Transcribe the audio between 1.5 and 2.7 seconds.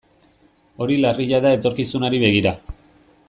etorkizunari begira.